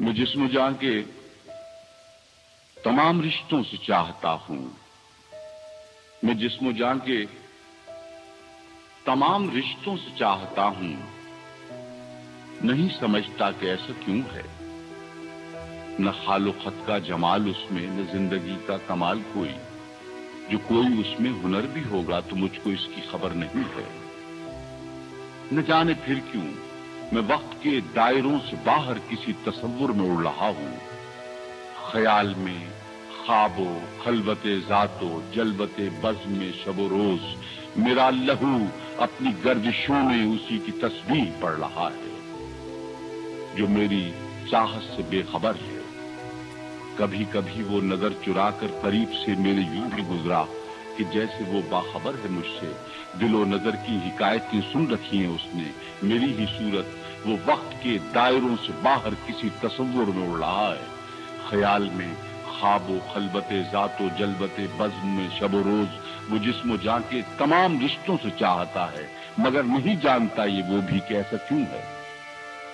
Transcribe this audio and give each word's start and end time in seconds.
मैं 0.00 0.12
जिस्म 0.14 0.46
जान 0.48 0.74
के 0.74 1.00
तमाम 2.76 3.20
रिश्तों 3.20 3.62
से 3.62 3.76
चाहता 3.76 4.30
हूँ, 4.42 4.58
मैं 6.24 6.36
जिस्म 6.38 6.72
जान 6.72 6.98
के 6.98 7.24
तमाम 9.06 9.48
रिश्तों 9.50 9.96
से 9.96 10.10
चाहता 10.18 10.62
हूँ, 10.76 10.92
नहीं 12.64 12.88
समझता 12.90 13.50
कि 13.52 13.66
ऐसा 13.66 13.92
क्यों 14.04 14.22
है। 14.28 14.44
न 16.00 16.12
खालो 16.18 16.52
खत 16.54 16.84
का 16.86 16.98
जमाल 17.08 17.48
उसमें, 17.48 17.86
न 17.90 18.06
ज़िंदगी 18.06 18.56
का 18.66 18.76
कमाल 18.86 19.22
कोई। 19.34 19.54
जो 20.50 20.58
कोई 20.68 21.02
उसमें 21.02 21.30
हुनर 21.42 21.66
भी 21.66 21.82
होगा 21.88 22.20
तो 22.20 22.36
मुझको 22.36 22.70
इसकी 22.70 23.08
खबर 23.10 23.34
नहीं 23.34 23.66
है। 23.74 23.86
न 25.52 25.62
जाने 25.68 25.94
फिर 26.06 26.20
क्यों। 26.30 26.67
मैं 27.12 27.22
वक्त 27.28 27.52
के 27.62 27.80
दायरों 27.94 28.38
से 28.38 28.56
बाहर 28.64 28.98
किसी 29.10 29.32
तस्वुर 29.46 29.92
में 29.92 30.08
उड़ 30.08 30.24
रहा 30.24 30.48
हूँ। 30.48 30.72
ख्याल 31.92 32.34
में 32.38 32.68
खाबो, 33.12 33.68
खलबते 34.02 34.58
जातो, 34.60 35.08
जलबते 35.34 35.88
बज 36.02 36.26
में 36.28 36.52
शबो 36.54 36.86
रोज, 36.88 37.20
मेरा 37.78 38.08
लहू 38.10 38.52
अपनी 39.00 39.32
गर्दिशों 39.44 40.02
में 40.02 40.24
उसी 40.26 40.58
की 40.58 40.72
तस्वीर 40.80 41.32
पड़ 41.42 41.54
रहा 41.54 41.88
है, 41.88 42.12
जो 43.56 43.68
मेरी 43.68 44.04
चाहत 44.50 44.82
से 44.96 45.02
बेखबर 45.10 45.56
है। 45.56 45.80
कभी 46.98 47.24
कभी 47.24 47.62
वो 47.62 47.80
नज़र 47.84 48.20
चुरा 48.24 48.50
कर 48.50 48.80
करीब 48.82 49.08
से 49.16 49.36
मेरे 49.38 49.62
यूँ 49.62 49.90
भी 49.90 50.02
गुजरा 50.04 50.46
कि 50.98 51.04
जैसे 51.10 51.44
वो 51.44 51.60
बाखबर 51.70 52.14
है 52.20 52.28
मुझसे, 52.28 52.74
दिलो 53.18 53.44
नज़र 53.46 53.76
की 53.82 53.98
हिकायतें 54.00 54.60
सुन 54.62 54.88
रखी 54.90 55.18
हैं 55.18 55.28
उसने, 55.28 55.66
मेरी 56.04 56.32
ही 56.34 56.46
सूरत 56.48 56.96
वो 57.26 57.34
वक्त 57.46 57.76
के 57.82 57.98
दायरों 58.14 58.56
से 58.56 58.72
बाहर 58.82 59.14
किसी 59.26 59.50
तस्वुर 59.62 60.14
में 60.16 60.26
उड़ 60.28 60.38
रहा 60.38 60.68
है। 60.68 60.86
ख्याल 61.50 61.88
में 61.92 62.10
खाबो 62.48 62.98
खलबते 63.12 63.62
जातो 63.64 64.08
जलबते 64.18 64.66
बज्म 64.78 65.08
में 65.08 65.28
शबो 65.38 65.60
रोज, 65.62 65.88
वो 66.30 66.38
जिसमो 66.38 66.76
जाके 66.76 67.22
तमाम 67.38 67.78
रिश्तों 67.80 68.16
से 68.16 68.30
चाहता 68.40 68.86
है, 68.86 69.08
मगर 69.40 69.62
नहीं 69.64 69.96
जानता 70.00 70.44
ये 70.46 70.62
वो 70.62 70.80
भी 70.82 71.00
कैसा 71.08 71.36
क्यों 71.48 71.60
है। 71.60 71.82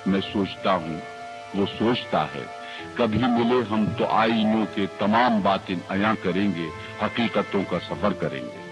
मैं 0.08 0.20
सोचता 0.22 0.72
हूँ, 0.74 1.00
वो 1.56 1.66
सोचता 1.68 2.22
है, 2.24 2.46
कभी 2.98 3.18
मिले 3.18 3.60
हम 3.64 3.86
तो 3.94 4.04
आईनों 4.14 4.64
के 4.66 4.86
तमाम 5.00 5.42
बातें 5.42 5.76
अया 5.90 6.14
करेंगे 6.14 6.68
हकीकतों 7.02 7.64
का 7.64 7.78
सफ़र 7.78 8.12
करेंगे। 8.12 8.63